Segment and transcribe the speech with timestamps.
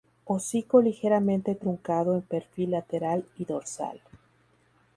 [0.25, 4.01] Hocico ligeramente truncado en perfil lateral y dorsal.